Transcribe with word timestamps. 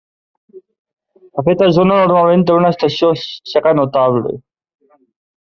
Aquesta 1.41 1.67
zona 1.75 1.97
normalment 1.99 2.47
té 2.47 2.57
una 2.61 2.73
estació 2.77 3.11
seca 3.53 3.75
notable. 3.83 4.35